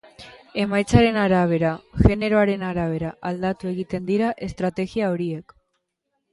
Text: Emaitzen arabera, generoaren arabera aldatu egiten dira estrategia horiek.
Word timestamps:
Emaitzen 0.61 1.19
arabera, 1.23 1.73
generoaren 2.07 2.65
arabera 2.71 3.13
aldatu 3.33 3.71
egiten 3.75 4.11
dira 4.11 4.33
estrategia 4.51 5.15
horiek. 5.15 5.59